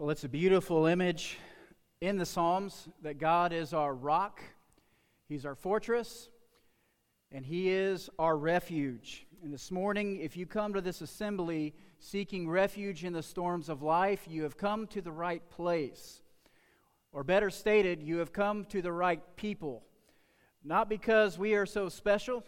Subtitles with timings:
[0.00, 1.38] Well, it's a beautiful image
[2.00, 4.40] in the Psalms that God is our rock,
[5.28, 6.28] He's our fortress,
[7.32, 9.26] and He is our refuge.
[9.42, 13.82] And this morning, if you come to this assembly seeking refuge in the storms of
[13.82, 16.22] life, you have come to the right place.
[17.10, 19.82] Or better stated, you have come to the right people.
[20.62, 22.44] Not because we are so special,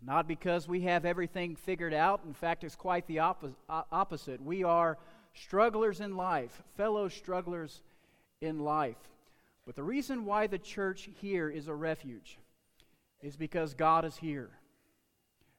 [0.00, 2.20] not because we have everything figured out.
[2.24, 4.40] In fact, it's quite the opposite.
[4.40, 4.98] We are
[5.34, 7.82] strugglers in life, fellow strugglers
[8.40, 8.96] in life.
[9.66, 12.38] But the reason why the church here is a refuge
[13.22, 14.50] is because God is here.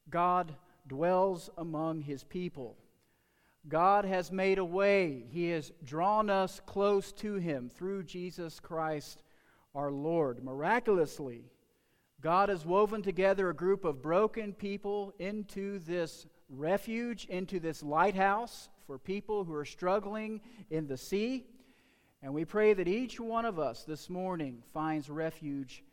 [0.09, 0.53] God
[0.88, 2.75] dwells among his people.
[3.67, 5.25] God has made a way.
[5.31, 9.23] He has drawn us close to him through Jesus Christ
[9.73, 10.44] our Lord.
[10.44, 11.45] Miraculously,
[12.21, 18.69] God has woven together a group of broken people into this refuge, into this lighthouse
[18.85, 21.45] for people who are struggling in the sea.
[22.21, 25.83] And we pray that each one of us this morning finds refuge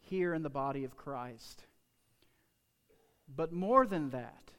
[0.00, 1.64] here in the body of Christ.
[3.34, 4.50] But more than that,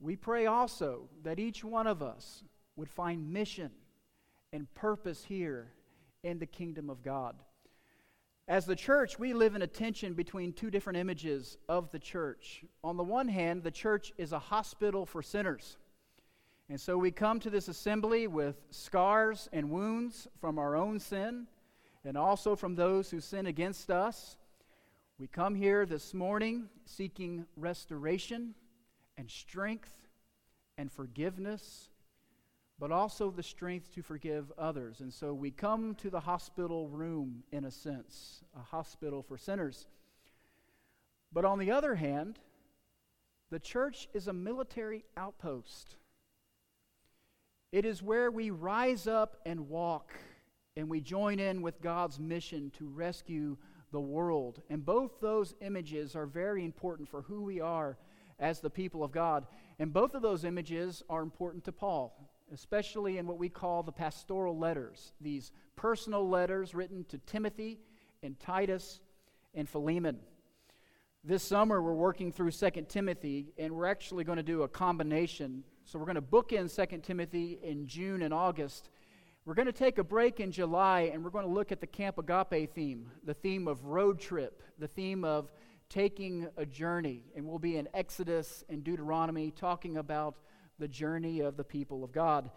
[0.00, 2.42] we pray also that each one of us
[2.76, 3.70] would find mission
[4.52, 5.72] and purpose here
[6.22, 7.36] in the kingdom of God.
[8.48, 12.64] As the church, we live in a tension between two different images of the church.
[12.82, 15.76] On the one hand, the church is a hospital for sinners.
[16.70, 21.48] And so we come to this assembly with scars and wounds from our own sin
[22.04, 24.36] and also from those who sin against us.
[25.18, 28.54] We come here this morning seeking restoration
[29.18, 30.06] and strength
[30.78, 31.88] and forgiveness,
[32.78, 35.00] but also the strength to forgive others.
[35.00, 39.88] And so we come to the hospital room, in a sense, a hospital for sinners.
[41.32, 42.38] But on the other hand,
[43.50, 45.96] the church is a military outpost.
[47.72, 50.12] It is where we rise up and walk
[50.76, 53.56] and we join in with God's mission to rescue
[53.92, 54.60] the world.
[54.70, 57.96] And both those images are very important for who we are
[58.40, 59.46] as the people of God.
[59.78, 63.92] And both of those images are important to Paul, especially in what we call the
[63.92, 67.78] pastoral letters, these personal letters written to Timothy
[68.22, 69.00] and Titus
[69.54, 70.18] and Philemon.
[71.22, 75.64] This summer, we're working through 2 Timothy, and we're actually going to do a combination
[75.90, 78.90] so we're going to book in 2 Timothy in June and August.
[79.44, 81.86] We're going to take a break in July and we're going to look at the
[81.88, 85.50] Camp Agape theme, the theme of road trip, the theme of
[85.88, 87.24] taking a journey.
[87.34, 90.36] And we'll be in Exodus and Deuteronomy talking about
[90.78, 92.52] the journey of the people of God.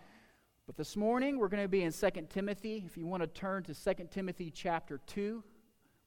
[0.68, 2.84] But this morning we're going to be in 2 Timothy.
[2.86, 5.44] If you want to turn to 2 Timothy chapter 2,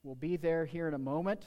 [0.05, 1.45] we'll be there here in a moment.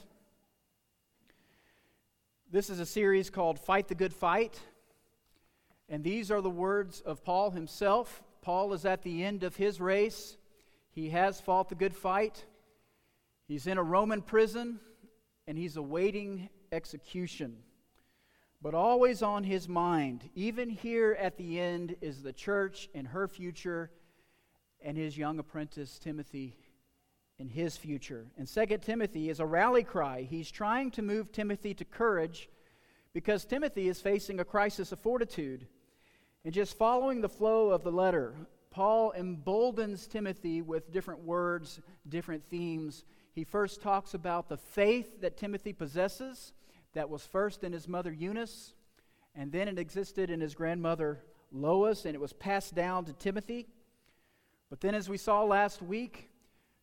[2.50, 4.60] This is a series called Fight the Good Fight.
[5.90, 8.22] And these are the words of Paul himself.
[8.42, 10.36] Paul is at the end of his race.
[10.92, 12.44] He has fought the good fight.
[13.48, 14.78] He's in a Roman prison
[15.48, 17.56] and he's awaiting execution.
[18.62, 23.26] But always on his mind, even here at the end, is the church and her
[23.26, 23.90] future
[24.80, 26.56] and his young apprentice Timothy
[27.40, 28.26] and his future.
[28.38, 30.22] And Second Timothy is a rally cry.
[30.28, 32.48] He's trying to move Timothy to courage
[33.12, 35.66] because Timothy is facing a crisis of fortitude.
[36.44, 38.34] And just following the flow of the letter,
[38.70, 43.04] Paul emboldens Timothy with different words, different themes.
[43.34, 46.52] He first talks about the faith that Timothy possesses,
[46.94, 48.74] that was first in his mother Eunice,
[49.34, 51.20] and then it existed in his grandmother
[51.52, 53.66] Lois, and it was passed down to Timothy.
[54.70, 56.30] But then, as we saw last week,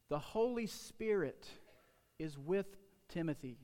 [0.09, 1.47] the Holy Spirit
[2.19, 2.67] is with
[3.09, 3.57] Timothy.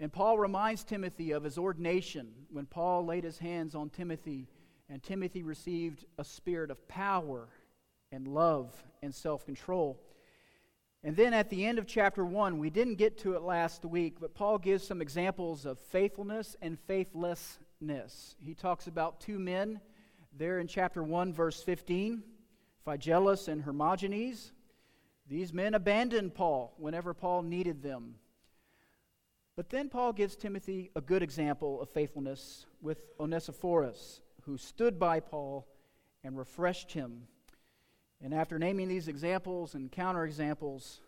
[0.00, 4.48] And Paul reminds Timothy of his ordination when Paul laid his hands on Timothy,
[4.88, 7.48] and Timothy received a spirit of power
[8.10, 10.00] and love and self control.
[11.04, 14.16] And then at the end of chapter 1, we didn't get to it last week,
[14.20, 18.36] but Paul gives some examples of faithfulness and faithlessness.
[18.40, 19.80] He talks about two men
[20.36, 22.22] there in chapter 1, verse 15
[22.86, 24.52] Phygelus and Hermogenes.
[25.28, 28.14] These men abandoned Paul whenever Paul needed them.
[29.56, 35.20] But then Paul gives Timothy a good example of faithfulness with Onesiphorus, who stood by
[35.20, 35.66] Paul
[36.24, 37.26] and refreshed him.
[38.22, 41.00] And after naming these examples and counterexamples,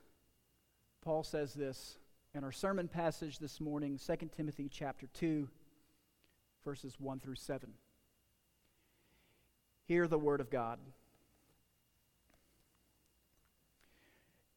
[1.02, 1.98] Paul says this
[2.34, 5.48] in our sermon passage this morning, 2 Timothy chapter 2,
[6.64, 7.70] verses 1 through 7.
[9.86, 10.78] Hear the word of God.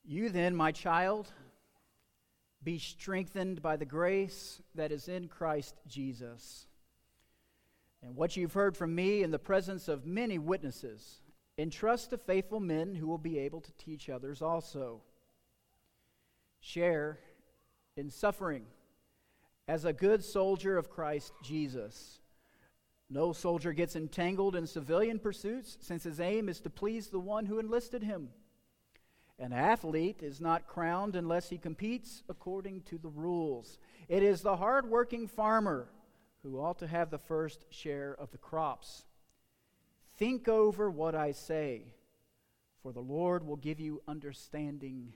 [0.05, 1.31] You then, my child,
[2.65, 6.65] be strengthened by the grace that is in Christ Jesus.
[8.01, 11.21] And what you've heard from me in the presence of many witnesses,
[11.57, 15.01] entrust to faithful men who will be able to teach others also.
[16.59, 17.19] Share
[17.95, 18.65] in suffering
[19.67, 22.19] as a good soldier of Christ Jesus.
[23.09, 27.45] No soldier gets entangled in civilian pursuits since his aim is to please the one
[27.45, 28.29] who enlisted him.
[29.37, 33.77] An athlete is not crowned unless he competes according to the rules.
[34.07, 35.89] It is the hard-working farmer
[36.41, 39.03] who ought to have the first share of the crops.
[40.17, 41.83] Think over what I say,
[42.81, 45.11] for the Lord will give you understanding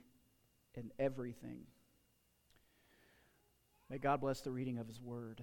[0.74, 1.62] in everything.
[3.88, 5.42] May God bless the reading of His Word.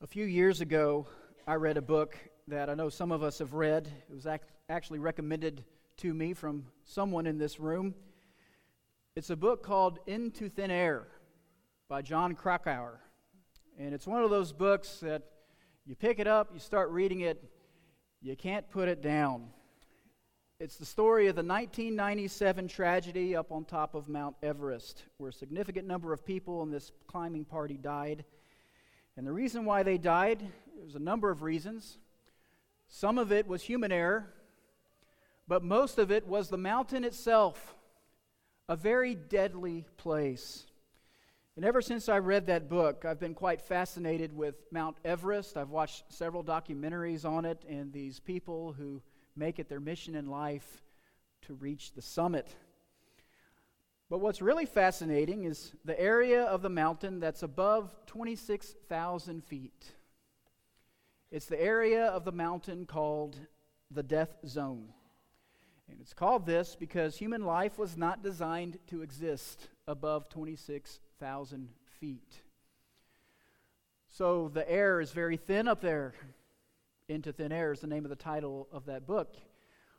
[0.00, 1.08] A few years ago,
[1.46, 2.16] I read a book
[2.48, 3.86] that I know some of us have read.
[4.08, 4.26] It was
[4.70, 5.64] actually recommended
[5.98, 7.94] to me from someone in this room.
[9.16, 11.06] It's a book called Into Thin Air
[11.90, 13.00] by Jon Krakauer.
[13.78, 15.24] And it's one of those books that
[15.84, 17.44] you pick it up, you start reading it,
[18.22, 19.48] you can't put it down.
[20.58, 25.34] It's the story of the 1997 tragedy up on top of Mount Everest, where a
[25.34, 28.24] significant number of people in this climbing party died.
[29.18, 30.42] And the reason why they died,
[30.78, 31.98] there's a number of reasons.
[32.88, 34.32] Some of it was human error,
[35.46, 37.76] but most of it was the mountain itself,
[38.68, 40.66] a very deadly place.
[41.56, 45.56] And ever since I read that book, I've been quite fascinated with Mount Everest.
[45.56, 49.02] I've watched several documentaries on it and these people who
[49.36, 50.82] make it their mission in life
[51.42, 52.48] to reach the summit.
[54.08, 59.92] But what's really fascinating is the area of the mountain that's above 26,000 feet.
[61.30, 63.36] It's the area of the mountain called
[63.90, 64.88] the death zone.
[65.90, 71.68] And it's called this because human life was not designed to exist above 26,000
[72.00, 72.42] feet.
[74.08, 76.14] So the air is very thin up there.
[77.08, 79.34] Into Thin Air is the name of the title of that book.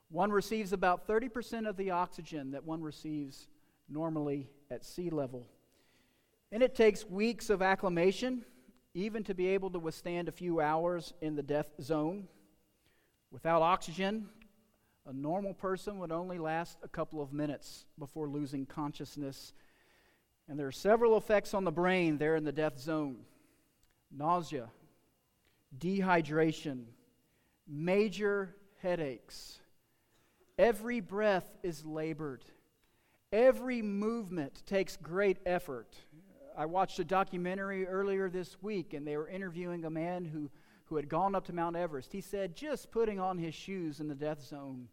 [0.10, 3.48] One receives about 30% of the oxygen that one receives
[3.88, 5.48] normally at sea level.
[6.52, 8.46] And it takes weeks of acclimation
[8.94, 12.28] even to be able to withstand a few hours in the death zone.
[13.32, 14.30] Without oxygen,
[15.06, 19.54] a normal person would only last a couple of minutes before losing consciousness.
[20.48, 23.18] And there are several effects on the brain there in the death zone
[24.12, 24.70] nausea,
[25.78, 26.86] dehydration,
[27.68, 29.60] major headaches.
[30.58, 32.44] Every breath is labored.
[33.32, 35.96] Every movement takes great effort.
[36.60, 40.52] I watched a documentary earlier this week, and they were interviewing a man who,
[40.88, 42.12] who had gone up to Mount Everest.
[42.12, 44.90] He said just putting on his shoes in the death zone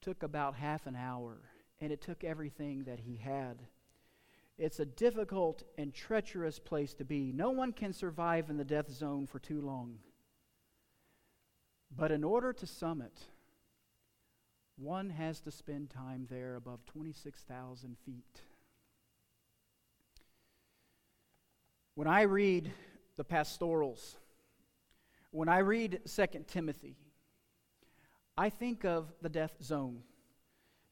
[0.00, 1.36] took about half an hour,
[1.82, 3.58] and it took everything that he had.
[4.56, 7.30] It's a difficult and treacherous place to be.
[7.30, 9.98] No one can survive in the death zone for too long.
[11.94, 13.20] But in order to summit,
[14.78, 18.40] one has to spend time there above 26,000 feet.
[21.94, 22.72] When I read
[23.16, 24.16] the pastorals,
[25.30, 26.96] when I read 2 Timothy,
[28.36, 30.02] I think of the death zone.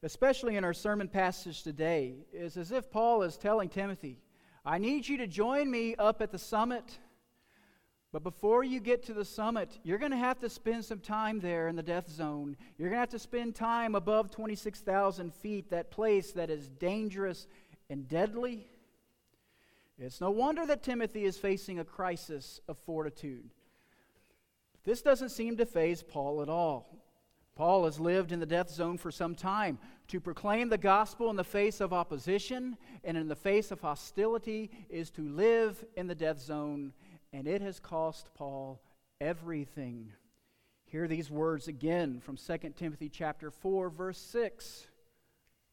[0.01, 4.19] Especially in our sermon passage today, it's as if Paul is telling Timothy,
[4.65, 6.99] I need you to join me up at the summit.
[8.11, 11.39] But before you get to the summit, you're going to have to spend some time
[11.39, 12.55] there in the death zone.
[12.77, 17.47] You're going to have to spend time above 26,000 feet, that place that is dangerous
[17.89, 18.67] and deadly.
[19.99, 23.49] It's no wonder that Timothy is facing a crisis of fortitude.
[24.85, 26.95] This doesn't seem to faze Paul at all.
[27.55, 29.77] Paul has lived in the death zone for some time.
[30.07, 34.71] To proclaim the gospel in the face of opposition and in the face of hostility
[34.89, 36.93] is to live in the death zone,
[37.33, 38.81] and it has cost Paul
[39.19, 40.13] everything.
[40.85, 44.87] Hear these words again from 2 Timothy chapter 4 verse 6.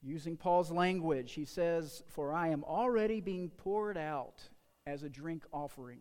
[0.06, 4.40] Using Paul's language, he says, For I am already being poured out
[4.86, 5.98] as a drink offering.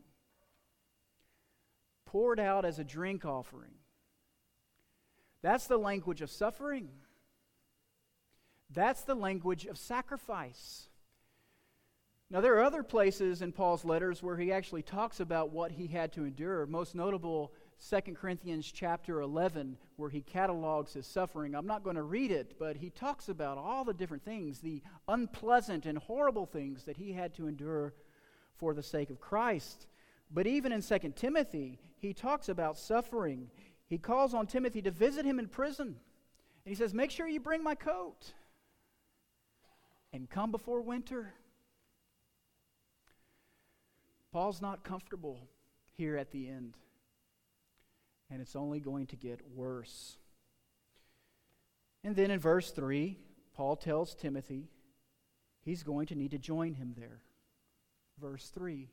[2.06, 3.74] Poured out as a drink offering.
[5.42, 6.90] That's the language of suffering.
[8.70, 10.88] That's the language of sacrifice.
[12.30, 15.88] Now, there are other places in Paul's letters where he actually talks about what he
[15.88, 16.68] had to endure.
[16.68, 17.54] Most notable
[17.90, 21.54] 2 Corinthians chapter 11, where he catalogs his suffering.
[21.54, 24.82] I'm not going to read it, but he talks about all the different things, the
[25.08, 27.94] unpleasant and horrible things that he had to endure
[28.58, 29.88] for the sake of Christ.
[30.32, 33.50] But even in 2 Timothy, he talks about suffering.
[33.88, 35.88] He calls on Timothy to visit him in prison.
[35.88, 38.34] And he says, Make sure you bring my coat
[40.14, 41.34] and come before winter.
[44.32, 45.40] Paul's not comfortable
[45.94, 46.76] here at the end,
[48.30, 50.18] and it's only going to get worse.
[52.04, 53.18] And then in verse 3,
[53.56, 54.70] Paul tells Timothy
[55.62, 57.22] he's going to need to join him there.
[58.20, 58.90] Verse 3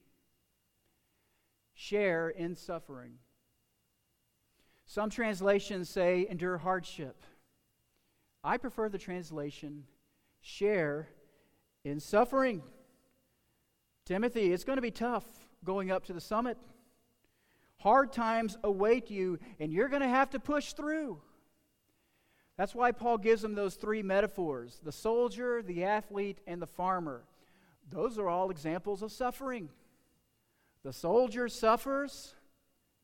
[1.75, 3.15] Share in suffering.
[4.87, 7.23] Some translations say endure hardship.
[8.45, 9.85] I prefer the translation
[10.41, 11.09] share
[11.85, 12.63] in suffering.
[14.05, 15.25] Timothy, it's going to be tough
[15.65, 16.59] going up to the summit.
[17.83, 21.19] Hard times await you, and you're going to have to push through.
[22.57, 27.25] That's why Paul gives them those three metaphors the soldier, the athlete, and the farmer.
[27.91, 29.69] Those are all examples of suffering.
[30.85, 32.35] The soldier suffers,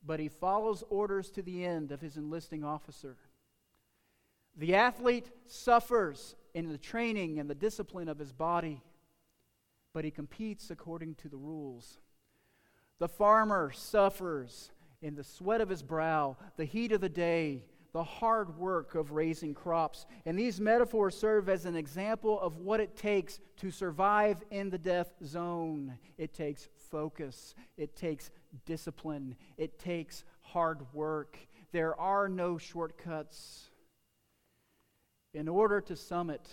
[0.05, 3.17] but he follows orders to the end of his enlisting officer.
[4.55, 8.81] The athlete suffers in the training and the discipline of his body,
[9.93, 11.99] but he competes according to the rules.
[12.99, 17.63] The farmer suffers in the sweat of his brow, the heat of the day,
[17.93, 20.05] the hard work of raising crops.
[20.25, 24.77] And these metaphors serve as an example of what it takes to survive in the
[24.77, 25.97] death zone.
[26.17, 28.31] It takes focus, it takes
[28.65, 31.37] discipline, it takes hard work.
[31.71, 33.69] There are no shortcuts.
[35.33, 36.47] In order to summit,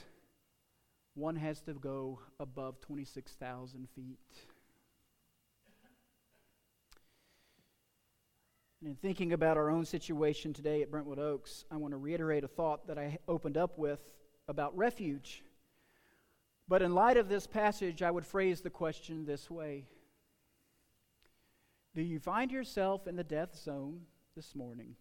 [1.15, 4.19] one has to go above 26,000 feet.
[8.87, 12.45] And in thinking about our own situation today at Brentwood Oaks, I want to reiterate
[12.45, 13.99] a thought that I opened up with
[14.47, 15.43] about refuge.
[16.69, 19.87] But in light of this passage, I would phrase the question this way
[21.97, 24.02] Do you find yourself in the death zone
[24.37, 24.95] this morning?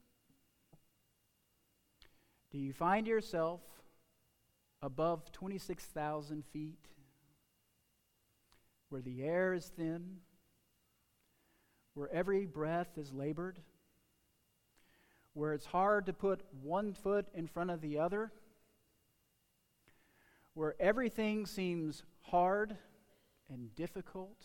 [2.51, 3.61] Do you find yourself
[4.81, 6.87] above 26,000 feet
[8.89, 10.21] where the air is thin?
[11.95, 13.57] where every breath is labored,
[15.35, 18.31] where it's hard to put one foot in front of the other,
[20.53, 22.75] where everything seems hard
[23.49, 24.37] and difficult?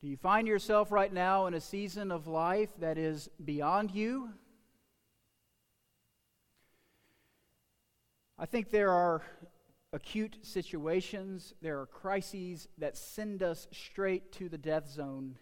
[0.00, 4.30] Do you find yourself right now in a season of life that is beyond you?
[8.38, 9.22] I think there are
[9.92, 15.36] acute situations, there are crises that send us straight to the death zone.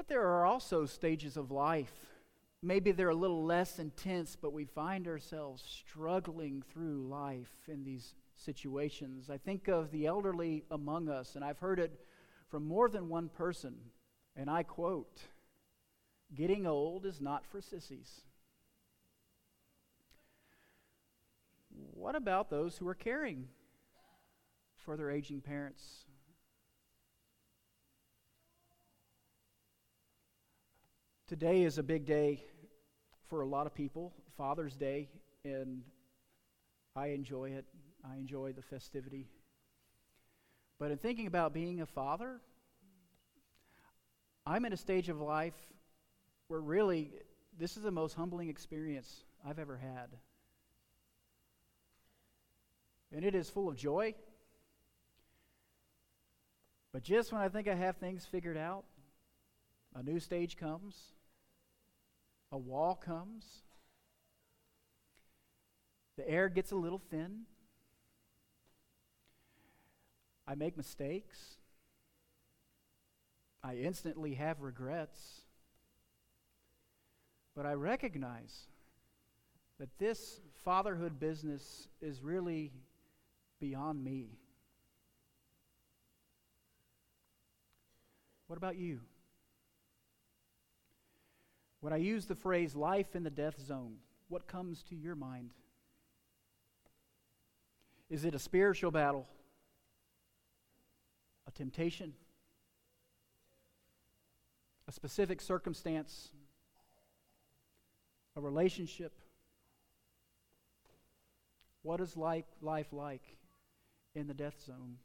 [0.00, 1.92] But there are also stages of life.
[2.62, 8.14] Maybe they're a little less intense, but we find ourselves struggling through life in these
[8.34, 9.28] situations.
[9.28, 12.00] I think of the elderly among us, and I've heard it
[12.48, 13.74] from more than one person,
[14.34, 15.20] and I quote
[16.34, 18.22] Getting old is not for sissies.
[21.68, 23.48] What about those who are caring
[24.78, 26.06] for their aging parents?
[31.30, 32.42] Today is a big day
[33.28, 35.08] for a lot of people, Father's Day,
[35.44, 35.82] and
[36.96, 37.64] I enjoy it.
[38.04, 39.28] I enjoy the festivity.
[40.80, 42.40] But in thinking about being a father,
[44.44, 45.54] I'm in a stage of life
[46.48, 47.12] where really
[47.56, 50.08] this is the most humbling experience I've ever had
[53.12, 54.16] and it is full of joy.
[56.92, 58.82] But just when I think I have things figured out,
[59.94, 60.96] a new stage comes,
[62.52, 63.44] a wall comes,
[66.16, 67.42] the air gets a little thin.
[70.46, 71.56] I make mistakes.
[73.62, 75.42] I instantly have regrets.
[77.54, 78.66] But I recognize
[79.78, 82.72] that this fatherhood business is really
[83.60, 84.38] beyond me.
[88.46, 89.00] What about you?
[91.80, 93.96] When I use the phrase life in the death zone,
[94.28, 95.50] what comes to your mind?
[98.10, 99.26] Is it a spiritual battle?
[101.46, 102.12] A temptation?
[104.88, 106.30] A specific circumstance?
[108.36, 109.12] A relationship?
[111.82, 112.44] What is life,
[112.92, 113.22] like
[114.14, 114.96] in the death zone.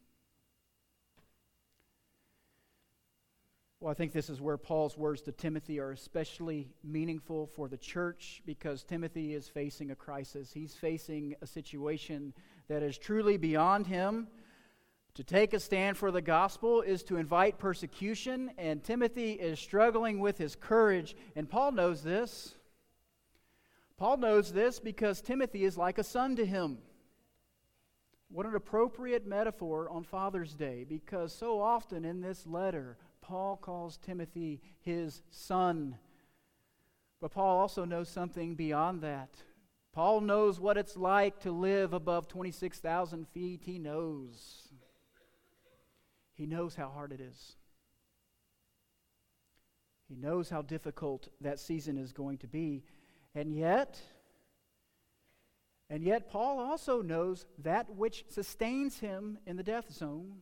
[3.85, 7.77] Well, I think this is where Paul's words to Timothy are especially meaningful for the
[7.77, 10.51] church because Timothy is facing a crisis.
[10.51, 12.33] He's facing a situation
[12.67, 14.27] that is truly beyond him.
[15.13, 20.19] To take a stand for the gospel is to invite persecution, and Timothy is struggling
[20.19, 22.55] with his courage, and Paul knows this.
[23.97, 26.79] Paul knows this because Timothy is like a son to him.
[28.29, 33.97] What an appropriate metaphor on Father's Day because so often in this letter, Paul calls
[33.97, 35.97] Timothy his son.
[37.19, 39.29] But Paul also knows something beyond that.
[39.93, 43.61] Paul knows what it's like to live above 26,000 feet.
[43.63, 44.69] He knows.
[46.35, 47.55] He knows how hard it is.
[50.07, 52.83] He knows how difficult that season is going to be.
[53.33, 53.99] And yet,
[55.89, 60.41] and yet, Paul also knows that which sustains him in the death zone.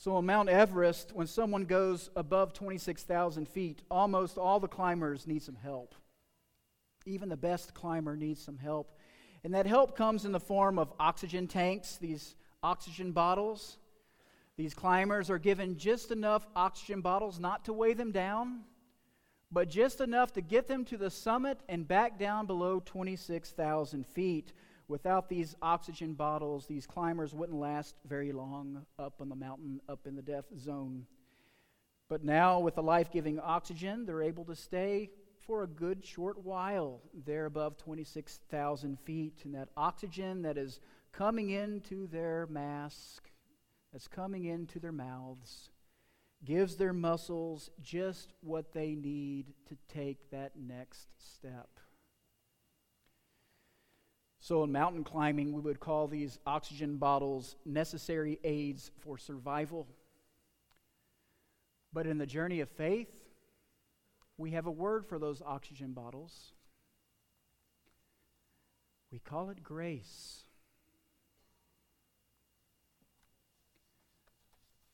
[0.00, 5.42] So, on Mount Everest, when someone goes above 26,000 feet, almost all the climbers need
[5.42, 5.92] some help.
[7.04, 8.96] Even the best climber needs some help.
[9.42, 13.78] And that help comes in the form of oxygen tanks, these oxygen bottles.
[14.56, 18.60] These climbers are given just enough oxygen bottles not to weigh them down,
[19.50, 24.52] but just enough to get them to the summit and back down below 26,000 feet.
[24.88, 30.06] Without these oxygen bottles, these climbers wouldn't last very long up on the mountain, up
[30.06, 31.06] in the death zone.
[32.08, 35.10] But now, with the life giving oxygen, they're able to stay
[35.46, 39.42] for a good short while there above 26,000 feet.
[39.44, 40.80] And that oxygen that is
[41.12, 43.28] coming into their mask,
[43.92, 45.68] that's coming into their mouths,
[46.44, 51.68] gives their muscles just what they need to take that next step.
[54.48, 59.86] So, in mountain climbing, we would call these oxygen bottles necessary aids for survival.
[61.92, 63.10] But in the journey of faith,
[64.38, 66.52] we have a word for those oxygen bottles.
[69.12, 70.44] We call it grace.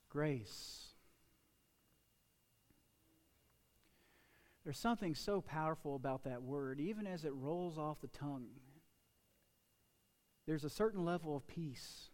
[0.08, 0.88] Grace.
[4.64, 8.48] There's something so powerful about that word, even as it rolls off the tongue.
[10.46, 12.10] There's a certain level of peace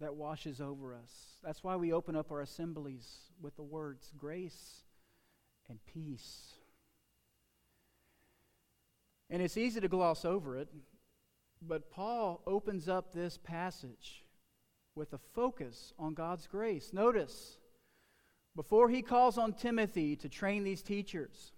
[0.00, 1.38] that washes over us.
[1.42, 3.06] That's why we open up our assemblies
[3.40, 4.82] with the words grace
[5.68, 6.54] and peace.
[9.30, 10.68] And it's easy to gloss over it,
[11.60, 14.24] but Paul opens up this passage
[14.94, 16.92] with a focus on God's grace.
[16.92, 17.58] Notice,
[18.54, 21.52] before he calls on Timothy to train these teachers,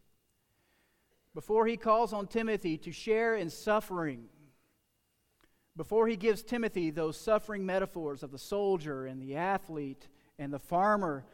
[1.35, 4.25] before he calls on Timothy to share in suffering,
[5.77, 10.09] before he gives Timothy those suffering metaphors of the soldier and the athlete
[10.39, 11.25] and the farmer,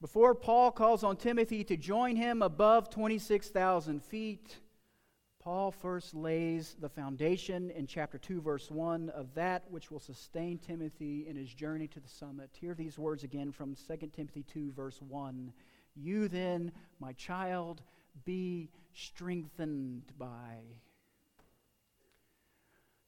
[0.00, 4.58] before Paul calls on Timothy to join him above 26,000 feet,
[5.40, 10.58] Paul first lays the foundation in chapter 2, verse 1 of that which will sustain
[10.58, 12.50] Timothy in his journey to the summit.
[12.60, 15.52] Hear these words again from 2 Timothy 2, verse 1.
[15.94, 16.70] You then,
[17.00, 17.82] my child,
[18.24, 20.58] be strengthened by.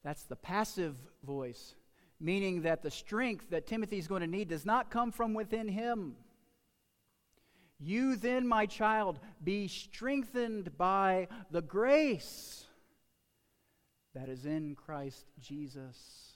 [0.03, 1.75] That's the passive voice,
[2.19, 5.67] meaning that the strength that Timothy is going to need does not come from within
[5.67, 6.15] him.
[7.79, 12.65] You then, my child, be strengthened by the grace
[14.13, 16.30] that is in Christ Jesus.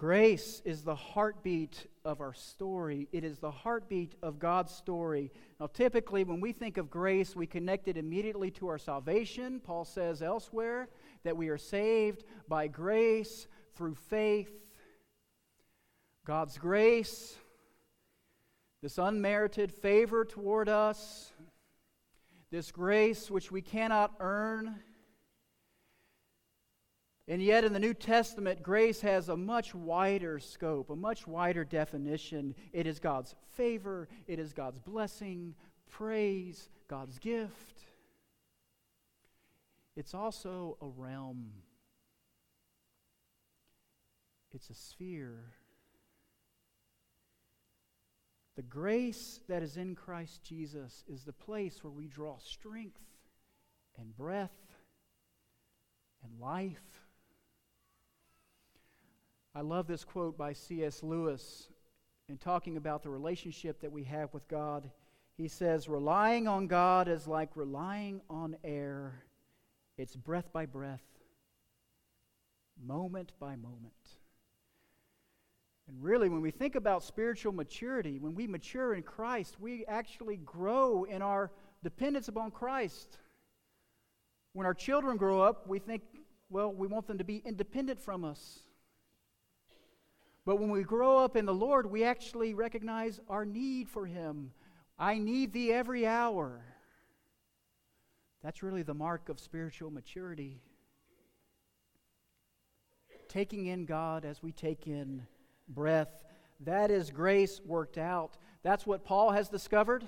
[0.00, 3.06] Grace is the heartbeat of our story.
[3.12, 5.30] It is the heartbeat of God's story.
[5.60, 9.60] Now, typically, when we think of grace, we connect it immediately to our salvation.
[9.60, 10.88] Paul says elsewhere
[11.22, 14.50] that we are saved by grace through faith.
[16.24, 17.36] God's grace
[18.80, 21.30] this unmerited favor toward us,
[22.50, 24.76] this grace which we cannot earn.
[27.30, 31.64] And yet, in the New Testament, grace has a much wider scope, a much wider
[31.64, 32.56] definition.
[32.72, 35.54] It is God's favor, it is God's blessing,
[35.88, 37.84] praise, God's gift.
[39.94, 41.52] It's also a realm,
[44.52, 45.52] it's a sphere.
[48.56, 53.00] The grace that is in Christ Jesus is the place where we draw strength
[53.96, 54.50] and breath
[56.24, 56.99] and life.
[59.54, 61.02] I love this quote by C.S.
[61.02, 61.68] Lewis
[62.28, 64.88] in talking about the relationship that we have with God.
[65.36, 69.24] He says, Relying on God is like relying on air,
[69.98, 71.02] it's breath by breath,
[72.80, 73.92] moment by moment.
[75.88, 80.36] And really, when we think about spiritual maturity, when we mature in Christ, we actually
[80.36, 81.50] grow in our
[81.82, 83.18] dependence upon Christ.
[84.52, 86.02] When our children grow up, we think,
[86.48, 88.60] well, we want them to be independent from us.
[90.50, 94.50] But when we grow up in the Lord, we actually recognize our need for Him.
[94.98, 96.64] I need Thee every hour.
[98.42, 100.60] That's really the mark of spiritual maturity.
[103.28, 105.24] Taking in God as we take in
[105.68, 106.10] breath.
[106.64, 108.36] That is grace worked out.
[108.64, 110.04] That's what Paul has discovered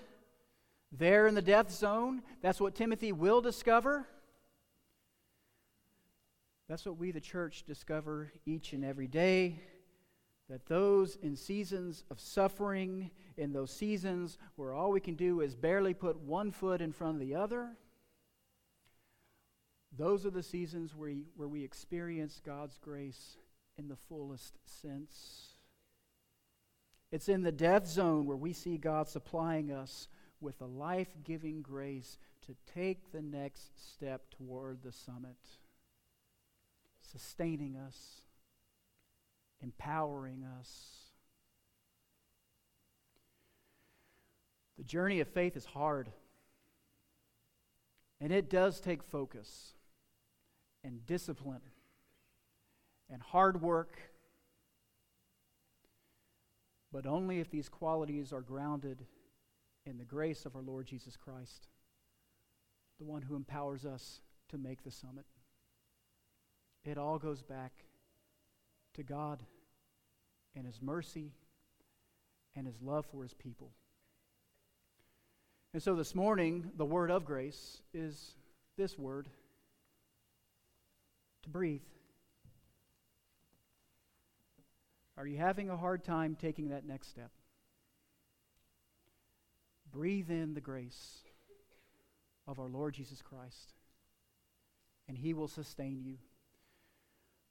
[0.91, 2.21] there in the death zone.
[2.41, 4.09] That's what Timothy will discover.
[6.69, 9.61] That's what we, the church, discover each and every day.
[10.53, 15.55] That those in seasons of suffering, in those seasons where all we can do is
[15.55, 17.71] barely put one foot in front of the other,
[19.97, 23.39] those are the seasons where, we, where we experience God's grace
[23.79, 25.55] in the fullest sense.
[27.11, 30.07] It's in the death zone where we see God supplying us
[30.43, 35.39] with a life giving grace to take the next step toward the summit,
[37.11, 38.21] sustaining us,
[39.63, 40.71] empowering us.
[44.79, 46.11] The journey of faith is hard,
[48.21, 49.75] and it does take focus
[50.83, 51.61] and discipline
[53.09, 53.99] and hard work
[56.93, 59.07] but only if these qualities are grounded
[59.87, 61.69] in the grace of our Lord Jesus Christ,
[62.99, 64.21] the one who empowers us
[64.51, 65.25] to make the summit.
[66.85, 67.73] It all goes back
[68.95, 69.43] to God
[70.55, 71.33] and His mercy
[72.55, 73.71] and His love for His people.
[75.73, 78.33] And so this morning, the word of grace is
[78.77, 79.29] this word
[81.43, 81.81] to breathe.
[85.17, 87.31] Are you having a hard time taking that next step?
[89.91, 91.19] Breathe in the grace
[92.47, 93.75] of our Lord Jesus Christ,
[95.09, 96.17] and He will sustain you.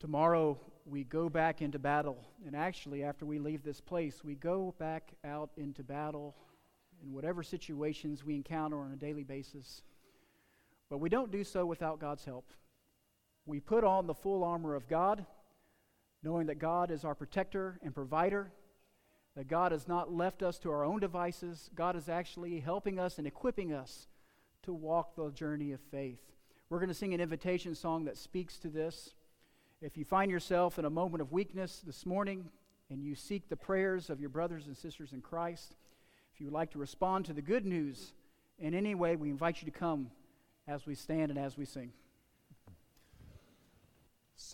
[0.01, 2.17] Tomorrow, we go back into battle.
[2.47, 6.35] And actually, after we leave this place, we go back out into battle
[7.03, 9.83] in whatever situations we encounter on a daily basis.
[10.89, 12.49] But we don't do so without God's help.
[13.45, 15.23] We put on the full armor of God
[16.23, 18.51] knowing that God is our protector and provider,
[19.35, 21.69] that God has not left us to our own devices.
[21.75, 24.07] God is actually helping us and equipping us
[24.63, 26.21] to walk the journey of faith.
[26.69, 29.13] We're going to sing an invitation song that speaks to this.
[29.83, 32.47] If you find yourself in a moment of weakness this morning
[32.91, 35.75] and you seek the prayers of your brothers and sisters in Christ,
[36.31, 38.13] if you would like to respond to the good news
[38.59, 40.11] in any way, we invite you to come
[40.67, 41.93] as we stand and as we sing.